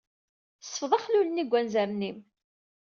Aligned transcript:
Sfeḍ 0.61 0.91
axlul-nni 0.93 1.43
seg 1.45 1.51
wanzaren-im. 1.51 2.17